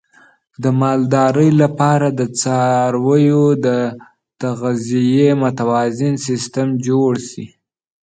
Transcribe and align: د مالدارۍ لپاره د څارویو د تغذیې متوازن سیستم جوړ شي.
د 0.63 0.65
مالدارۍ 0.81 1.49
لپاره 1.61 2.07
د 2.19 2.21
څارویو 2.39 3.45
د 3.65 3.67
تغذیې 4.41 5.29
متوازن 5.41 6.13
سیستم 6.27 6.67
جوړ 6.87 7.11
شي. 7.29 7.45